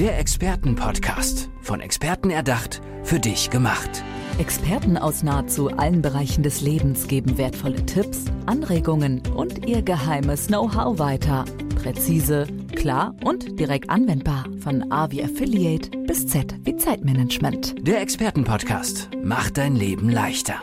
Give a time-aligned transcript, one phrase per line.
[0.00, 1.50] Der Expertenpodcast.
[1.60, 4.02] Von Experten erdacht, für dich gemacht.
[4.38, 10.98] Experten aus nahezu allen Bereichen des Lebens geben wertvolle Tipps, Anregungen und ihr geheimes Know-how
[10.98, 11.44] weiter.
[11.76, 14.46] Präzise, klar und direkt anwendbar.
[14.60, 17.86] Von A wie Affiliate bis Z wie Zeitmanagement.
[17.86, 20.62] Der Expertenpodcast macht dein Leben leichter.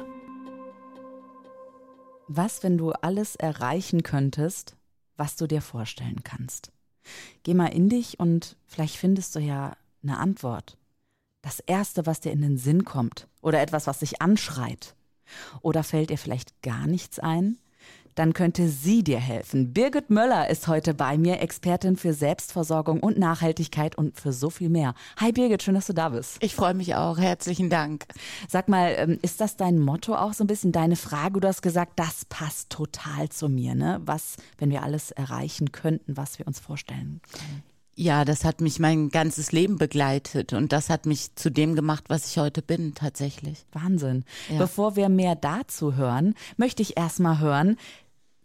[2.27, 4.75] Was, wenn du alles erreichen könntest,
[5.15, 6.71] was du dir vorstellen kannst?
[7.43, 10.77] Geh mal in dich und vielleicht findest du ja eine Antwort.
[11.41, 14.95] Das Erste, was dir in den Sinn kommt oder etwas, was dich anschreit.
[15.61, 17.57] Oder fällt dir vielleicht gar nichts ein?
[18.17, 19.73] Dann könnte sie dir helfen.
[19.73, 24.69] Birgit Möller ist heute bei mir, Expertin für Selbstversorgung und Nachhaltigkeit und für so viel
[24.69, 24.95] mehr.
[25.17, 26.37] Hi Birgit, schön, dass du da bist.
[26.41, 27.19] Ich freue mich auch.
[27.19, 28.05] Herzlichen Dank.
[28.47, 31.39] Sag mal, ähm, ist das dein Motto auch so ein bisschen deine Frage?
[31.39, 34.01] Du hast gesagt, das passt total zu mir, ne?
[34.03, 37.61] Was, wenn wir alles erreichen könnten, was wir uns vorstellen können?
[37.99, 42.05] Ja, das hat mich mein ganzes Leben begleitet und das hat mich zu dem gemacht,
[42.09, 43.65] was ich heute bin, tatsächlich.
[43.71, 44.23] Wahnsinn.
[44.49, 44.57] Ja.
[44.59, 47.75] Bevor wir mehr dazu hören, möchte ich erstmal hören,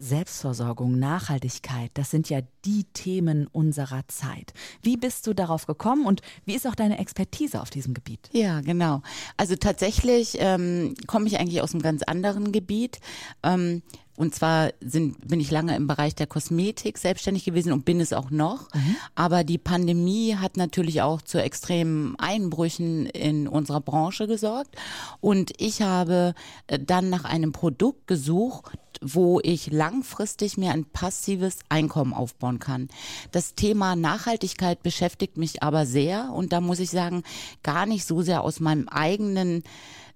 [0.03, 4.53] Selbstversorgung, Nachhaltigkeit, das sind ja die Themen unserer Zeit.
[4.83, 8.29] Wie bist du darauf gekommen und wie ist auch deine Expertise auf diesem Gebiet?
[8.33, 9.03] Ja, genau.
[9.37, 12.99] Also tatsächlich ähm, komme ich eigentlich aus einem ganz anderen Gebiet.
[13.45, 13.83] Ähm,
[14.15, 18.13] und zwar sind, bin ich lange im Bereich der Kosmetik selbstständig gewesen und bin es
[18.13, 18.73] auch noch.
[18.75, 18.97] Mhm.
[19.15, 24.77] Aber die Pandemie hat natürlich auch zu extremen Einbrüchen in unserer Branche gesorgt.
[25.21, 26.35] Und ich habe
[26.67, 32.89] äh, dann nach einem Produkt gesucht, wo ich langfristig mir ein passives Einkommen aufbauen kann.
[33.33, 37.23] Das Thema Nachhaltigkeit beschäftigt mich aber sehr und da muss ich sagen,
[37.63, 39.65] gar nicht so sehr aus meinem eigenen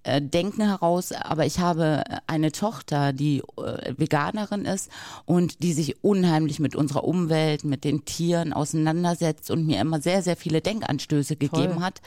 [0.06, 4.90] äh, Denken heraus, aber ich habe eine Tochter, die äh, Veganerin ist
[5.24, 10.22] und die sich unheimlich mit unserer Umwelt, mit den Tieren auseinandersetzt und mir immer sehr,
[10.22, 11.82] sehr viele Denkanstöße gegeben Toll.
[11.82, 12.00] hat.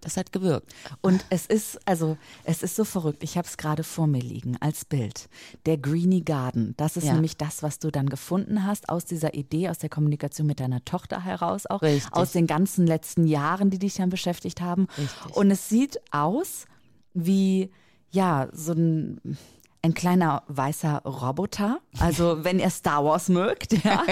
[0.00, 0.74] Das hat gewirkt.
[1.00, 3.22] Und es ist, also, es ist so verrückt.
[3.22, 5.30] Ich habe es gerade vor mir liegen als Bild.
[5.64, 6.74] Der Greeny Garden.
[6.76, 7.14] Das ist ja.
[7.14, 10.84] nämlich das, was du dann gefunden hast aus dieser Idee, aus der Kommunikation mit deiner
[10.84, 11.80] Tochter heraus auch.
[11.80, 12.12] Richtig.
[12.12, 14.88] Aus den ganzen letzten Jahren, die dich dann beschäftigt haben.
[14.98, 15.36] Richtig.
[15.36, 16.66] Und es sieht aus
[17.14, 17.70] wie,
[18.10, 19.38] ja, so ein,
[19.82, 21.78] ein kleiner weißer Roboter.
[21.98, 24.02] Also, wenn ihr Star Wars mögt, ja.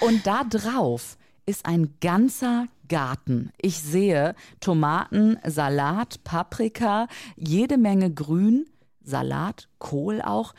[0.00, 3.52] Und da drauf ist ein ganzer Garten.
[3.60, 8.66] Ich sehe Tomaten, Salat, Paprika, jede Menge Grün,
[9.02, 10.54] Salat, Kohl auch.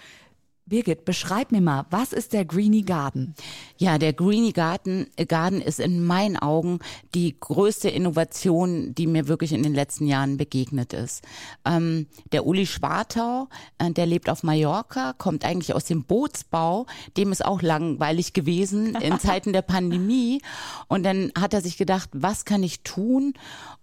[0.68, 3.36] Birgit, beschreib mir mal, was ist der Greeny Garden?
[3.78, 6.80] Ja, der Greeny Garden, äh, Garden ist in meinen Augen
[7.16, 11.24] die größte Innovation, die mir wirklich in den letzten Jahren begegnet ist.
[11.66, 13.48] Ähm, der Uli Schwartau,
[13.78, 16.86] äh, der lebt auf Mallorca, kommt eigentlich aus dem Bootsbau.
[17.16, 20.42] Dem ist auch langweilig gewesen in Zeiten der Pandemie.
[20.88, 23.34] Und dann hat er sich gedacht, was kann ich tun,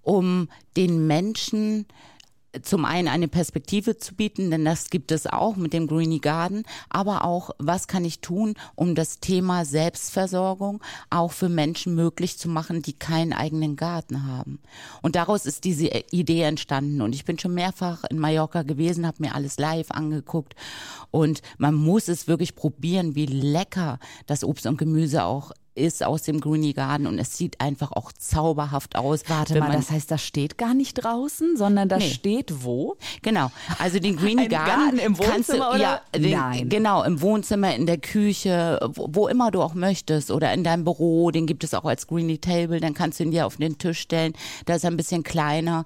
[0.03, 1.87] um den Menschen
[2.63, 6.65] zum einen eine Perspektive zu bieten, denn das gibt es auch mit dem Greeny Garden,
[6.89, 12.49] aber auch, was kann ich tun, um das Thema Selbstversorgung auch für Menschen möglich zu
[12.49, 14.61] machen, die keinen eigenen Garten haben.
[15.03, 17.01] Und daraus ist diese Idee entstanden.
[17.01, 20.55] Und ich bin schon mehrfach in Mallorca gewesen, habe mir alles live angeguckt.
[21.11, 26.23] Und man muss es wirklich probieren, wie lecker das Obst und Gemüse auch ist aus
[26.23, 29.23] dem Greeny Garden und es sieht einfach auch zauberhaft aus.
[29.29, 32.11] Warte mal, das heißt, das steht gar nicht draußen, sondern das nee.
[32.11, 32.97] steht wo?
[33.23, 33.51] Genau.
[33.79, 35.79] Also den Greeny Garden, Garden, im Wohnzimmer du, oder?
[35.79, 36.69] Ja, den, Nein.
[36.69, 40.85] Genau, im Wohnzimmer, in der Küche, wo, wo, immer du auch möchtest oder in deinem
[40.85, 43.79] Büro, den gibt es auch als Greeny Table, dann kannst du ihn dir auf den
[43.79, 44.35] Tisch stellen.
[44.67, 45.85] Da ist er ein bisschen kleiner.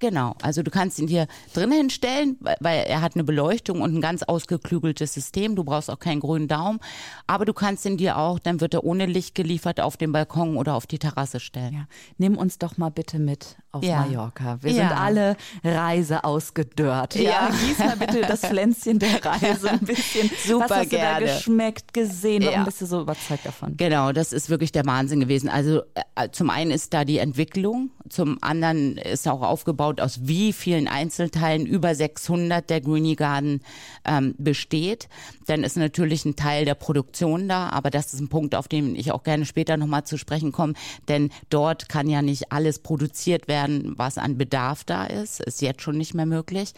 [0.00, 4.00] Genau, also du kannst ihn hier drinnen hinstellen, weil er hat eine Beleuchtung und ein
[4.00, 5.56] ganz ausgeklügeltes System.
[5.56, 6.80] Du brauchst auch keinen grünen Daumen,
[7.26, 10.56] aber du kannst ihn dir auch, dann wird er ohne Licht geliefert auf den Balkon
[10.56, 11.74] oder auf die Terrasse stellen.
[11.74, 11.86] Ja.
[12.16, 14.00] Nimm uns doch mal bitte mit auf ja.
[14.00, 14.58] Mallorca.
[14.62, 14.88] Wir ja.
[14.88, 17.14] sind alle Reise ausgedörrt.
[17.14, 17.50] Ja, ja.
[17.50, 20.30] gieß mal bitte das Pflänzchen der Reise ein bisschen.
[20.44, 21.20] Super Was hast gerne.
[21.20, 22.44] du da geschmeckt, gesehen?
[22.44, 23.76] Warum bist du so überzeugt davon?
[23.76, 25.48] Genau, das ist wirklich der Wahnsinn gewesen.
[25.48, 25.82] Also
[26.14, 30.88] äh, zum einen ist da die Entwicklung, zum anderen ist auch aufgebaut aus wie vielen
[30.88, 33.60] Einzelteilen über 600 der Greeny Garden
[34.04, 35.08] ähm, besteht.
[35.46, 38.96] Dann ist natürlich ein Teil der Produktion da, aber das ist ein Punkt, auf den
[38.96, 40.74] ich auch gerne später nochmal zu sprechen komme,
[41.08, 45.82] denn dort kann ja nicht alles produziert werden, was an Bedarf da ist, ist jetzt
[45.82, 46.72] schon nicht mehr möglich.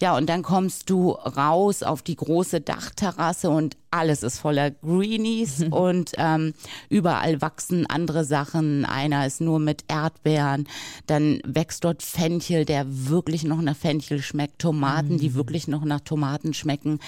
[0.00, 5.64] Ja, und dann kommst du raus auf die große Dachterrasse und alles ist voller Greenies
[5.70, 6.54] und ähm,
[6.88, 8.84] überall wachsen andere Sachen.
[8.84, 10.68] Einer ist nur mit Erdbeeren.
[11.06, 14.58] Dann wächst dort Fenchel, der wirklich noch nach Fenchel schmeckt.
[14.58, 15.18] Tomaten, mm.
[15.18, 17.00] die wirklich noch nach Tomaten schmecken.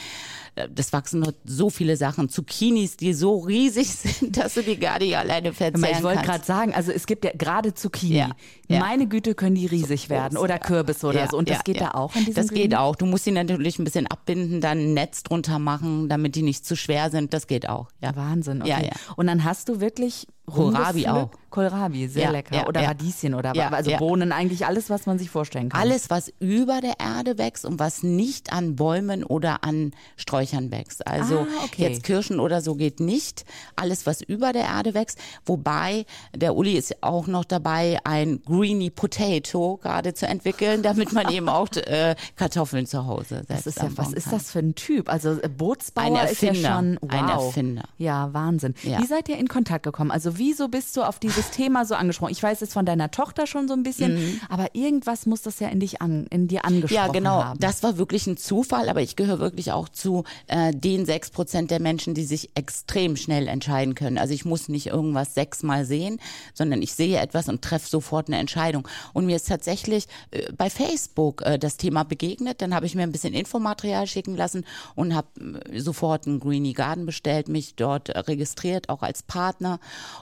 [0.55, 2.29] Äh, das wachsen dort so viele Sachen.
[2.29, 6.45] Zucchinis, die so riesig sind, dass du die gar nicht alleine verzehren Ich wollte gerade
[6.45, 8.17] sagen, also es gibt ja gerade Zucchini.
[8.17, 8.31] Ja,
[8.69, 8.81] ja.
[8.81, 10.39] Meine Güte, können die riesig so werden.
[10.39, 11.37] Oder Kürbis oder ja, so.
[11.37, 12.63] Und das geht da auch Das Green?
[12.63, 12.97] geht auch.
[12.97, 16.65] Du musst sie natürlich ein bisschen abbinden, dann ein Netz drunter machen, damit die nicht
[16.71, 17.35] zu schwer sind.
[17.35, 17.89] Das geht auch.
[18.01, 18.15] Ja.
[18.15, 18.63] Wahnsinn.
[18.63, 18.71] Okay.
[18.71, 18.93] Ja, ja.
[19.17, 21.31] Und dann hast du wirklich Kohlrabi auch.
[21.51, 22.55] Kohlrabi, sehr ja, lecker.
[22.55, 22.89] Ja, oder ja.
[22.89, 25.81] Radieschen oder ja, also Bohnen, eigentlich alles, was man sich vorstellen kann.
[25.81, 31.07] Alles, was über der Erde wächst und was nicht an Bäumen oder an Sträuchern wächst.
[31.07, 31.83] Also ah, okay.
[31.83, 33.45] jetzt Kirschen oder so geht nicht.
[33.75, 35.19] Alles, was über der Erde wächst.
[35.45, 41.31] Wobei der Uli ist auch noch dabei, ein Greeny Potato gerade zu entwickeln, damit man
[41.31, 45.09] eben auch äh, Kartoffeln zu Hause selbst ist ja, Was ist das für ein Typ?
[45.09, 47.11] Also äh, Bootsbauer ist ja schon wow.
[47.11, 47.85] ein Erfinder.
[47.99, 48.75] Ja, Wahnsinn.
[48.83, 50.11] Wie seid ihr in Kontakt gekommen?
[50.11, 52.33] Also wieso bist du auf dieses Thema so angesprochen?
[52.33, 54.41] Ich weiß es von deiner Tochter schon so ein bisschen, mhm.
[54.49, 57.07] aber irgendwas muss das ja in dich an, in dir angesprochen haben.
[57.07, 57.45] Ja, genau.
[57.45, 57.61] Haben.
[57.61, 61.71] Das war wirklich ein Zufall, aber ich gehöre wirklich auch zu äh, den sechs Prozent
[61.71, 64.19] der Menschen, die sich extrem schnell entscheiden können.
[64.19, 66.19] Also ich muss nicht irgendwas sechsmal sehen,
[66.55, 68.89] sondern ich sehe etwas und treffe sofort eine Entscheidung.
[69.13, 72.63] Und mir ist tatsächlich äh, bei Facebook äh, das Thema begegnet.
[72.63, 74.65] Dann habe ich mir ein bisschen Infomaterial schicken lassen
[74.95, 75.29] und habe
[75.71, 79.79] äh, sofort einen Greenie Garden bestellt, mich dort äh, registriert, auch als Partner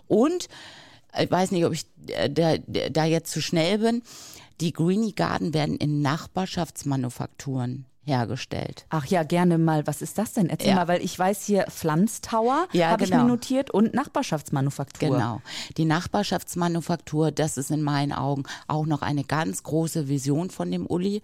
[0.09, 0.49] und
[1.19, 4.03] ich weiß nicht, ob ich äh, da, da jetzt zu schnell bin.
[4.61, 8.87] Die Greenie Garden werden in Nachbarschaftsmanufakturen hergestellt.
[8.89, 9.87] Ach ja, gerne mal.
[9.87, 10.49] Was ist das denn?
[10.49, 10.75] Erzähl ja.
[10.77, 13.19] mal, weil ich weiß hier Pflanztower ja, habe genau.
[13.19, 15.11] ich mir notiert und Nachbarschaftsmanufaktur.
[15.11, 15.43] Genau.
[15.77, 20.87] Die Nachbarschaftsmanufaktur, das ist in meinen Augen auch noch eine ganz große Vision von dem
[20.87, 21.23] Uli.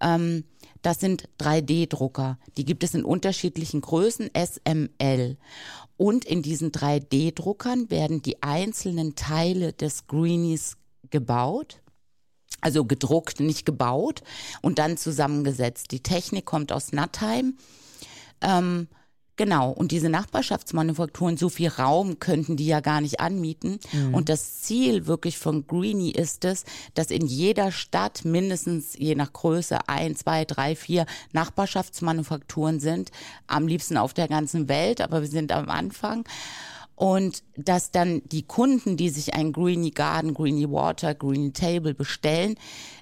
[0.00, 0.44] Ähm,
[0.82, 2.38] das sind 3D-Drucker.
[2.56, 5.36] Die gibt es in unterschiedlichen Größen, SML.
[6.00, 10.78] Und in diesen 3D-Druckern werden die einzelnen Teile des Greenies
[11.10, 11.82] gebaut.
[12.62, 14.22] Also gedruckt, nicht gebaut
[14.62, 15.90] und dann zusammengesetzt.
[15.90, 17.58] Die Technik kommt aus Nattheim.
[18.40, 18.88] Ähm,
[19.40, 23.80] Genau, und diese Nachbarschaftsmanufakturen, so viel Raum könnten die ja gar nicht anmieten.
[23.90, 24.12] Mhm.
[24.12, 29.32] Und das Ziel wirklich von Greenie ist es, dass in jeder Stadt mindestens je nach
[29.32, 33.12] Größe ein, zwei, drei, vier Nachbarschaftsmanufakturen sind.
[33.46, 36.24] Am liebsten auf der ganzen Welt, aber wir sind am Anfang
[37.00, 42.56] und dass dann die Kunden, die sich ein Greeny Garden, Greeny Water, Greeny Table bestellen,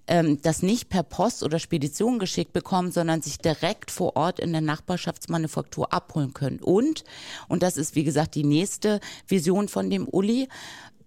[0.07, 4.53] ähm, das nicht per Post oder Spedition geschickt bekommen, sondern sich direkt vor Ort in
[4.53, 6.61] der Nachbarschaftsmanufaktur abholen können.
[6.61, 7.03] Und,
[7.49, 10.47] und das ist wie gesagt die nächste Vision von dem Uli,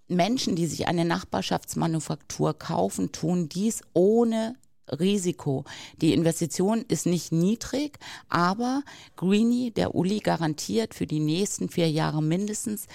[0.09, 5.63] Menschen, die sich eine Nachbarschaftsmanufaktur kaufen, tun dies ohne Risiko.
[6.01, 7.99] Die Investition ist nicht niedrig,
[8.29, 8.83] aber
[9.15, 12.87] Greenie, der Uli, garantiert für die nächsten vier Jahre mindestens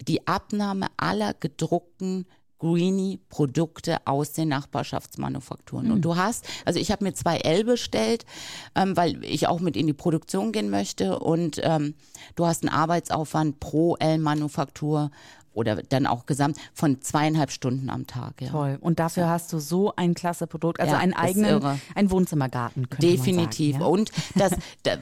[0.00, 2.26] die Abnahme aller gedruckten
[2.60, 5.86] Greenie-Produkte aus den Nachbarschaftsmanufakturen.
[5.86, 5.92] Mhm.
[5.92, 8.26] Und du hast, also ich habe mir zwei L bestellt,
[8.74, 11.18] ähm, weil ich auch mit in die Produktion gehen möchte.
[11.18, 11.94] Und ähm,
[12.36, 15.10] du hast einen Arbeitsaufwand pro L-Manufaktur
[15.52, 18.40] oder dann auch gesamt von zweieinhalb Stunden am Tag.
[18.40, 18.48] Ja.
[18.50, 18.78] Toll.
[18.80, 19.30] Und dafür ja.
[19.30, 21.62] hast du so ein klasse Produkt, also ja, einen eigenen,
[21.94, 22.86] ein Wohnzimmergarten.
[23.00, 23.78] Definitiv.
[23.78, 23.84] Sagen?
[23.84, 24.52] Und das,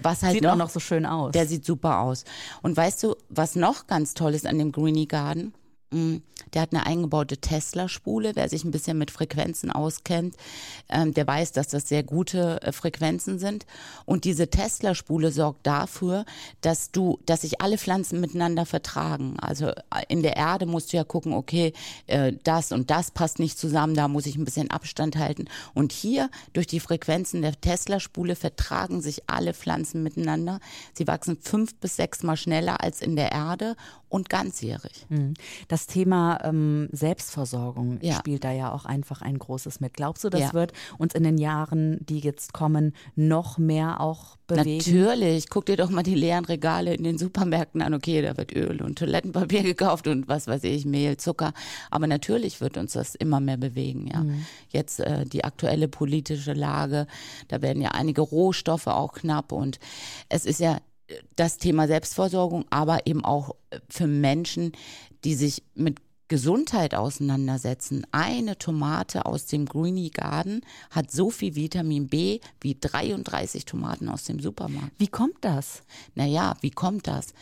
[0.02, 1.32] was halt sieht noch, auch noch so schön aus.
[1.32, 2.24] Der sieht super aus.
[2.62, 5.52] Und weißt du, was noch ganz toll ist an dem Greenie Garden?
[5.90, 6.16] Mm,
[6.54, 8.32] der hat eine eingebaute Tesla-Spule.
[8.34, 10.36] Wer sich ein bisschen mit Frequenzen auskennt,
[10.88, 13.66] ähm, der weiß, dass das sehr gute äh, Frequenzen sind.
[14.04, 16.24] Und diese Tesla-Spule sorgt dafür,
[16.60, 19.36] dass du, dass sich alle Pflanzen miteinander vertragen.
[19.40, 19.74] Also äh,
[20.08, 21.72] in der Erde musst du ja gucken, okay,
[22.06, 25.46] äh, das und das passt nicht zusammen, da muss ich ein bisschen Abstand halten.
[25.74, 30.60] Und hier durch die Frequenzen der Tesla-Spule vertragen sich alle Pflanzen miteinander.
[30.94, 33.76] Sie wachsen fünf bis sechs Mal schneller als in der Erde
[34.08, 35.06] und ganzjährig.
[35.08, 35.34] Mhm.
[35.68, 38.14] Das Thema ähm, Selbstversorgung ja.
[38.14, 39.94] spielt da ja auch einfach ein großes mit.
[39.94, 40.54] Glaubst du, das ja.
[40.54, 44.78] wird uns in den Jahren, die jetzt kommen, noch mehr auch bewegen?
[44.78, 45.48] Natürlich.
[45.50, 47.94] Guck dir doch mal die leeren Regale in den Supermärkten an.
[47.94, 51.52] Okay, da wird Öl und Toilettenpapier gekauft und was weiß ich, Mehl, Zucker.
[51.90, 54.08] Aber natürlich wird uns das immer mehr bewegen.
[54.12, 54.20] Ja.
[54.20, 54.46] Mhm.
[54.70, 57.06] Jetzt äh, die aktuelle politische Lage,
[57.48, 59.78] da werden ja einige Rohstoffe auch knapp und
[60.28, 60.78] es ist ja
[61.36, 63.54] das Thema Selbstversorgung, aber eben auch
[63.88, 64.72] für Menschen,
[65.24, 65.98] die sich mit
[66.28, 68.06] Gesundheit auseinandersetzen.
[68.12, 70.60] Eine Tomate aus dem Greeny Garden
[70.90, 74.92] hat so viel Vitamin B wie 33 Tomaten aus dem Supermarkt.
[74.98, 75.82] Wie kommt das?
[76.14, 77.32] Naja, wie kommt das?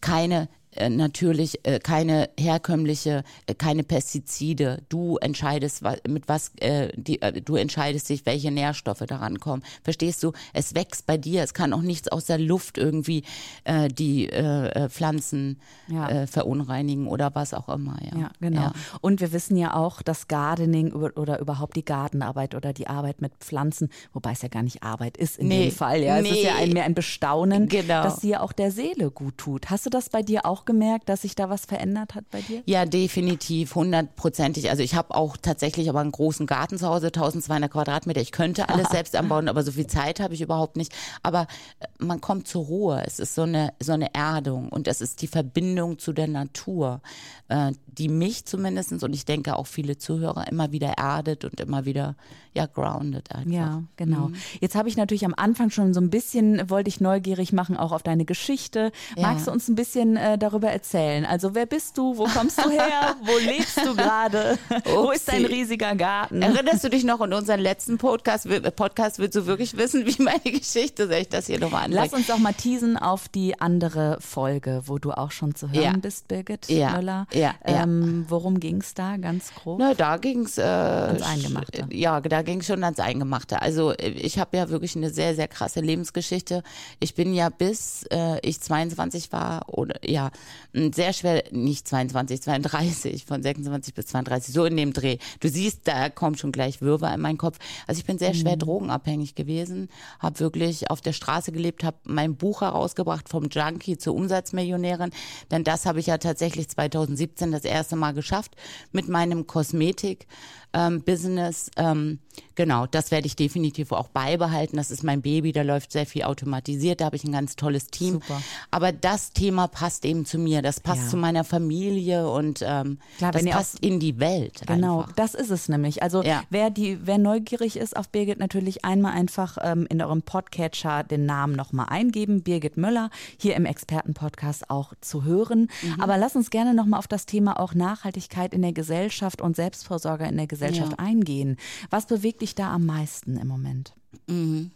[0.00, 4.82] Keine äh, natürlich äh, keine herkömmliche, äh, keine Pestizide.
[4.88, 9.62] Du entscheidest, mit was, äh, die, äh, du entscheidest dich, welche Nährstoffe daran kommen.
[9.82, 10.32] Verstehst du?
[10.52, 11.42] Es wächst bei dir.
[11.42, 13.24] Es kann auch nichts aus der Luft irgendwie
[13.64, 16.08] äh, die äh, äh Pflanzen ja.
[16.08, 17.98] äh, verunreinigen oder was auch immer.
[18.02, 18.60] Ja, ja genau.
[18.60, 18.72] Ja.
[19.00, 23.32] Und wir wissen ja auch, dass Gardening oder überhaupt die Gartenarbeit oder die Arbeit mit
[23.40, 26.02] Pflanzen, wobei es ja gar nicht Arbeit ist in nee, dem Fall.
[26.02, 26.30] Ja, nee.
[26.30, 28.02] es ist ja ein, mehr ein Bestaunen, genau.
[28.02, 29.70] dass sie ja auch der Seele gut tut.
[29.70, 32.62] Hast du das bei dir auch gemerkt, dass sich da was verändert hat bei dir?
[32.66, 34.70] Ja, definitiv, hundertprozentig.
[34.70, 38.20] Also ich habe auch tatsächlich aber einen großen Garten zu Hause, 1200 Quadratmeter.
[38.20, 40.92] Ich könnte alles selbst anbauen, aber so viel Zeit habe ich überhaupt nicht.
[41.22, 41.46] Aber
[41.80, 43.02] äh, man kommt zur Ruhe.
[43.06, 47.00] Es ist so eine, so eine Erdung und es ist die Verbindung zu der Natur,
[47.48, 51.84] äh, die mich zumindestens und ich denke auch viele Zuhörer immer wieder erdet und immer
[51.84, 52.16] wieder
[52.54, 53.50] ja grounded einfach.
[53.50, 54.28] Ja, genau.
[54.28, 54.36] Mhm.
[54.60, 57.92] Jetzt habe ich natürlich am Anfang schon so ein bisschen, wollte ich neugierig machen, auch
[57.92, 58.90] auf deine Geschichte.
[59.16, 59.28] Ja.
[59.28, 61.24] Magst du uns ein bisschen äh, darüber erzählen?
[61.24, 62.16] Also wer bist du?
[62.16, 63.16] Wo kommst du her?
[63.22, 64.58] Wo lebst du gerade?
[64.84, 66.42] Wo ist dein riesiger Garten?
[66.42, 68.48] Erinnerst du dich noch an unseren letzten Podcast?
[68.74, 72.04] Podcast willst du wirklich wissen, wie meine Geschichte, soll ich das hier nochmal anfangen?
[72.04, 75.82] Lass uns doch mal teasen auf die andere Folge, wo du auch schon zu hören
[75.82, 75.92] ja.
[75.92, 76.96] bist, Birgit ja.
[76.96, 77.26] Müller.
[77.32, 77.54] Ja.
[77.64, 79.78] Ähm, worum ging es da ganz grob?
[79.78, 81.86] Na, da ging es äh, ans Eingemachte.
[81.90, 83.62] Ja, da ging es schon ans Eingemachte.
[83.62, 86.62] Also ich habe ja wirklich eine sehr, sehr krasse Lebensgeschichte.
[86.98, 90.30] Ich bin ja bis äh, ich 22 war oder ja
[90.72, 95.18] sehr schwer, nicht 22, 32, von 26 bis 32, so in dem Dreh.
[95.40, 97.58] Du siehst, da kommt schon gleich Wirrwarr in meinen Kopf.
[97.86, 98.60] Also ich bin sehr schwer mhm.
[98.60, 104.14] drogenabhängig gewesen, habe wirklich auf der Straße gelebt, habe mein Buch herausgebracht vom Junkie zur
[104.14, 105.10] Umsatzmillionärin,
[105.50, 108.56] denn das habe ich ja tatsächlich 2017 das erste Mal geschafft
[108.92, 110.26] mit meinem Kosmetik
[110.72, 111.70] ähm, Business.
[111.76, 112.18] Ähm,
[112.54, 114.76] genau, das werde ich definitiv auch beibehalten.
[114.76, 117.88] Das ist mein Baby, da läuft sehr viel automatisiert, da habe ich ein ganz tolles
[117.88, 118.14] Team.
[118.14, 118.40] Super.
[118.70, 121.08] Aber das Thema passt eben zu mir, das passt ja.
[121.08, 124.62] zu meiner Familie und ähm, Klar, das passt in die Welt.
[124.66, 125.12] Genau, einfach.
[125.16, 126.02] das ist es nämlich.
[126.02, 126.42] Also ja.
[126.50, 131.26] wer die, wer neugierig ist auf Birgit, natürlich einmal einfach ähm, in eurem Podcatcher den
[131.26, 135.68] Namen nochmal eingeben, Birgit Möller, hier im Expertenpodcast auch zu hören.
[135.82, 136.00] Mhm.
[136.00, 140.28] Aber lass uns gerne nochmal auf das Thema auch Nachhaltigkeit in der Gesellschaft und Selbstversorger
[140.28, 140.98] in der Gesellschaft Gesellschaft ja.
[140.98, 141.56] eingehen.
[141.90, 143.94] Was bewegt dich da am meisten im Moment?
[144.26, 144.70] Mhm.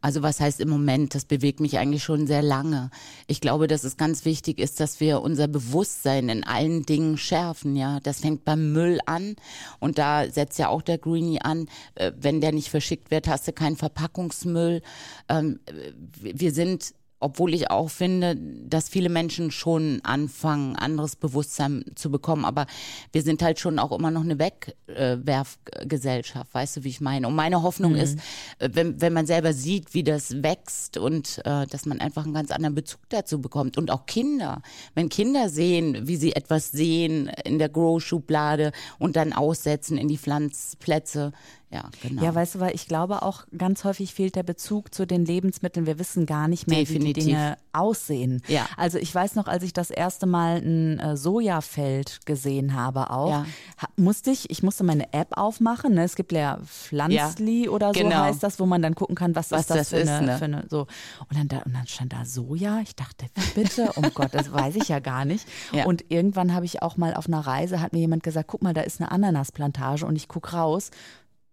[0.00, 1.16] Also was heißt im Moment?
[1.16, 2.90] Das bewegt mich eigentlich schon sehr lange.
[3.26, 7.74] Ich glaube, dass es ganz wichtig ist, dass wir unser Bewusstsein in allen Dingen schärfen.
[7.74, 9.34] Ja, das fängt beim Müll an
[9.80, 11.68] und da setzt ja auch der Greenie an.
[11.96, 14.82] Äh, wenn der nicht verschickt wird, hast du keinen Verpackungsmüll.
[15.28, 15.58] Ähm,
[16.20, 22.44] wir sind obwohl ich auch finde, dass viele Menschen schon anfangen, anderes Bewusstsein zu bekommen.
[22.44, 22.66] Aber
[23.12, 27.26] wir sind halt schon auch immer noch eine Wegwerfgesellschaft, weißt du, wie ich meine?
[27.26, 27.98] Und meine Hoffnung mhm.
[27.98, 28.18] ist,
[28.58, 32.34] äh, wenn, wenn man selber sieht, wie das wächst und äh, dass man einfach einen
[32.34, 33.78] ganz anderen Bezug dazu bekommt.
[33.78, 34.62] Und auch Kinder,
[34.94, 40.18] wenn Kinder sehen, wie sie etwas sehen in der Grow-Schublade und dann aussetzen in die
[40.18, 41.32] Pflanzplätze,
[41.70, 42.22] ja, genau.
[42.22, 45.84] Ja, weißt du, weil ich glaube auch ganz häufig fehlt der Bezug zu den Lebensmitteln.
[45.84, 47.16] Wir wissen gar nicht mehr, Definitiv.
[47.16, 48.42] wie die Dinge aussehen.
[48.48, 48.66] Ja.
[48.78, 53.30] Also ich weiß noch, als ich das erste Mal ein äh, Sojafeld gesehen habe auch,
[53.30, 53.46] ja.
[53.96, 55.94] musste ich, ich musste meine App aufmachen.
[55.94, 56.04] Ne?
[56.04, 58.16] Es gibt ja Pflanzli ja, oder so genau.
[58.16, 60.26] heißt das, wo man dann gucken kann, was, was ist das, das für, ist, eine,
[60.26, 60.38] ne?
[60.38, 60.86] für eine, so.
[61.28, 62.80] Und dann, da, und dann stand da Soja.
[62.80, 65.46] Ich dachte, bitte, um Gott, das weiß ich ja gar nicht.
[65.72, 65.84] Ja.
[65.84, 68.72] Und irgendwann habe ich auch mal auf einer Reise, hat mir jemand gesagt, guck mal,
[68.72, 70.90] da ist eine Ananasplantage und ich gucke raus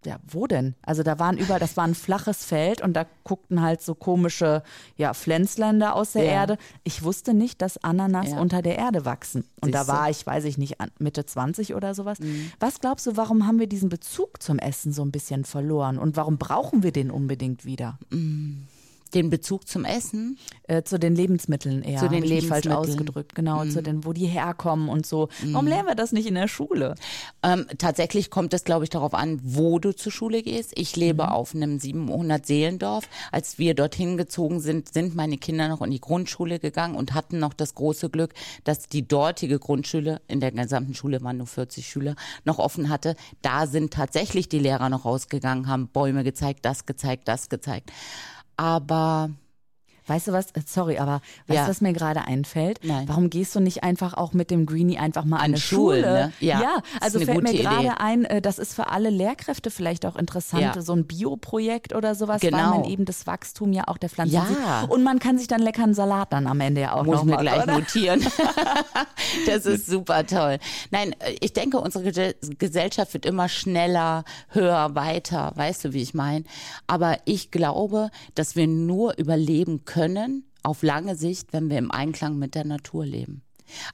[0.05, 0.75] ja, wo denn?
[0.83, 4.63] Also da waren überall, das war ein flaches Feld und da guckten halt so komische,
[4.97, 6.31] ja, Pflänzländer aus der ja.
[6.31, 6.57] Erde.
[6.83, 8.39] Ich wusste nicht, dass Ananas ja.
[8.39, 9.45] unter der Erde wachsen.
[9.62, 12.19] Und Siehst da war ich, weiß ich nicht, Mitte 20 oder sowas.
[12.19, 12.51] Mhm.
[12.59, 15.97] Was glaubst du, warum haben wir diesen Bezug zum Essen so ein bisschen verloren?
[15.97, 17.97] Und warum brauchen wir den unbedingt wieder?
[18.09, 18.67] Mhm.
[19.13, 20.38] Den Bezug zum Essen?
[20.67, 22.00] Äh, zu den Lebensmitteln eher.
[22.00, 22.74] Zu den Lebensmitteln.
[22.74, 23.69] falsch ausgedrückt, genau, mm.
[23.69, 25.29] zu den, wo die herkommen und so.
[25.43, 25.53] Mm.
[25.53, 26.95] Warum lernen wir das nicht in der Schule?
[27.43, 30.71] Ähm, tatsächlich kommt es, glaube ich, darauf an, wo du zur Schule gehst.
[30.75, 31.29] Ich lebe mm.
[31.29, 33.07] auf einem 700 Seelendorf.
[33.31, 37.38] Als wir dorthin gezogen sind, sind meine Kinder noch in die Grundschule gegangen und hatten
[37.38, 38.33] noch das große Glück,
[38.63, 43.15] dass die dortige Grundschule, in der gesamten Schule waren nur 40 Schüler, noch offen hatte.
[43.43, 47.91] Da sind tatsächlich die Lehrer noch rausgegangen, haben Bäume gezeigt, das gezeigt, das gezeigt
[48.57, 49.29] aber
[50.07, 50.51] Weißt du was?
[50.51, 52.79] Äh, sorry, aber weißt du, was mir gerade einfällt?
[52.83, 53.07] Nein.
[53.07, 56.01] Warum gehst du nicht einfach auch mit dem Greenie einfach mal an, eine Schule?
[56.01, 56.13] Schule?
[56.13, 56.33] Ne?
[56.39, 60.15] Ja, ja also fällt mir gerade ein, äh, das ist für alle Lehrkräfte vielleicht auch
[60.15, 60.81] interessant, ja.
[60.81, 62.57] so ein Bioprojekt oder sowas, genau.
[62.57, 64.45] weil man eben das Wachstum ja auch der Pflanze ja.
[64.45, 64.91] sieht.
[64.91, 67.38] Und man kann sich dann leckeren Salat dann am Ende ja auch Muss noch mal,
[67.38, 67.79] gleich oder?
[67.79, 68.25] notieren.
[69.47, 70.59] das ist super toll.
[70.91, 72.12] Nein, äh, ich denke, unsere
[72.59, 75.51] Gesellschaft wird immer schneller, höher, weiter.
[75.55, 76.45] Weißt du, wie ich meine?
[76.85, 81.89] Aber ich glaube, dass wir nur überleben können können auf lange Sicht, wenn wir im
[81.89, 83.43] Einklang mit der Natur leben.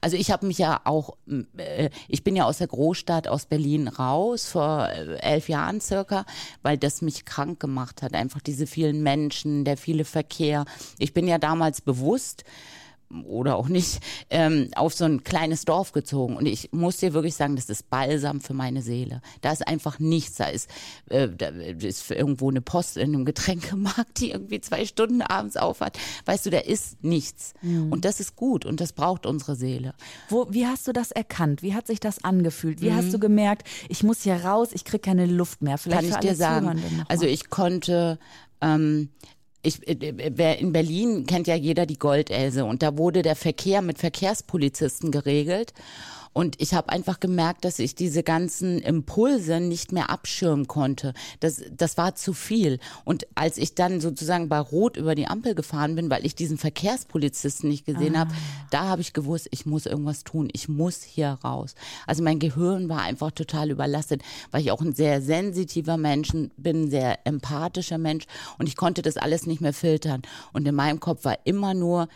[0.00, 1.16] Also ich habe mich ja auch,
[1.56, 6.24] äh, ich bin ja aus der Großstadt, aus Berlin raus, vor äh, elf Jahren circa,
[6.62, 8.14] weil das mich krank gemacht hat.
[8.14, 10.64] Einfach diese vielen Menschen, der viele Verkehr.
[10.98, 12.42] Ich bin ja damals bewusst
[13.26, 14.00] oder auch nicht,
[14.30, 16.36] ähm, auf so ein kleines Dorf gezogen.
[16.36, 19.20] Und ich muss dir wirklich sagen, das ist Balsam für meine Seele.
[19.40, 20.36] Da ist einfach nichts.
[20.36, 20.68] Da ist,
[21.10, 25.98] äh, da ist irgendwo eine Post in einem Getränkemarkt, die irgendwie zwei Stunden abends aufhat.
[26.24, 27.54] Weißt du, da ist nichts.
[27.62, 27.92] Mhm.
[27.92, 29.94] Und das ist gut und das braucht unsere Seele.
[30.28, 31.62] Wo, wie hast du das erkannt?
[31.62, 32.80] Wie hat sich das angefühlt?
[32.80, 32.96] Wie mhm.
[32.96, 35.78] hast du gemerkt, ich muss hier raus, ich kriege keine Luft mehr?
[35.78, 36.82] Vielleicht Kann ich dir sagen.
[37.08, 38.18] Also ich konnte
[38.60, 39.10] ähm,
[39.62, 43.36] ich, äh, äh, wer in Berlin kennt ja jeder die Goldelse und da wurde der
[43.36, 45.72] Verkehr mit Verkehrspolizisten geregelt.
[46.32, 51.12] Und ich habe einfach gemerkt, dass ich diese ganzen Impulse nicht mehr abschirmen konnte.
[51.40, 52.78] Das, das war zu viel.
[53.04, 56.58] Und als ich dann sozusagen bei Rot über die Ampel gefahren bin, weil ich diesen
[56.58, 58.20] Verkehrspolizisten nicht gesehen ah.
[58.20, 58.34] habe,
[58.70, 60.48] da habe ich gewusst, ich muss irgendwas tun.
[60.52, 61.74] Ich muss hier raus.
[62.06, 66.84] Also mein Gehirn war einfach total überlastet, weil ich auch ein sehr sensitiver Mensch bin,
[66.84, 68.24] ein sehr empathischer Mensch.
[68.58, 70.22] Und ich konnte das alles nicht mehr filtern.
[70.52, 72.08] Und in meinem Kopf war immer nur,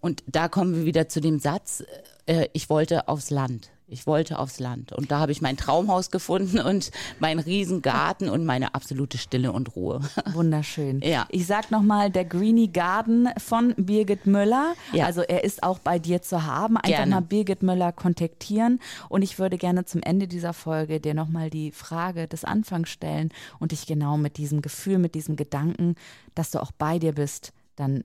[0.00, 1.84] und da kommen wir wieder zu dem Satz,
[2.26, 3.70] äh, ich wollte aufs Land.
[3.88, 4.92] Ich wollte aufs Land.
[4.92, 9.76] Und da habe ich mein Traumhaus gefunden und meinen Riesengarten und meine absolute Stille und
[9.76, 10.00] Ruhe.
[10.32, 11.00] Wunderschön.
[11.02, 11.26] Ja.
[11.30, 14.74] Ich sag nochmal, der Greenie Garden von Birgit Müller.
[14.92, 15.06] Ja.
[15.06, 16.76] Also er ist auch bei dir zu haben.
[16.76, 17.14] Einfach gerne.
[17.14, 18.80] mal Birgit Müller kontaktieren.
[19.08, 23.30] Und ich würde gerne zum Ende dieser Folge dir nochmal die Frage des Anfangs stellen
[23.60, 25.94] und dich genau mit diesem Gefühl, mit diesem Gedanken,
[26.34, 28.02] dass du auch bei dir bist, dann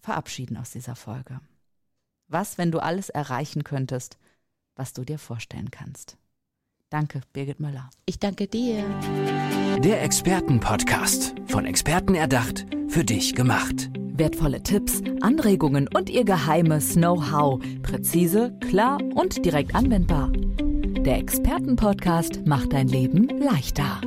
[0.00, 1.40] verabschieden aus dieser Folge.
[2.28, 4.18] Was, wenn du alles erreichen könntest,
[4.74, 6.16] was du dir vorstellen kannst?
[6.90, 7.90] Danke, Birgit Möller.
[8.06, 8.84] Ich danke dir.
[9.80, 11.34] Der Expertenpodcast.
[11.46, 13.90] Von Experten erdacht, für dich gemacht.
[13.94, 17.62] Wertvolle Tipps, Anregungen und ihr geheimes Know-how.
[17.82, 20.32] Präzise, klar und direkt anwendbar.
[20.32, 24.00] Der Expertenpodcast macht dein Leben leichter.